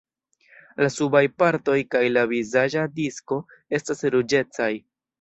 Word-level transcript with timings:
La 0.83 0.89
subaj 0.93 1.21
partoj 1.43 1.77
kaj 1.97 2.03
la 2.15 2.25
vizaĝa 2.33 2.89
disko 2.99 3.41
estas 3.81 4.07
ruĝecaj. 4.19 4.77